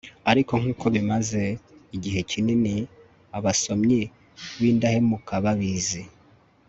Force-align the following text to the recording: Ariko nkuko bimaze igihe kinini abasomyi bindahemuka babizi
Ariko 0.31 0.53
nkuko 0.61 0.85
bimaze 0.95 1.43
igihe 1.95 2.19
kinini 2.31 2.75
abasomyi 3.37 4.01
bindahemuka 4.61 5.33
babizi 5.43 6.01